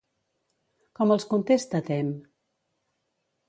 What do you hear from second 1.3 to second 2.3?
contesta Tem?